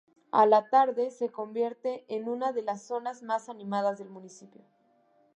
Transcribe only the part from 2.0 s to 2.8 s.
en una de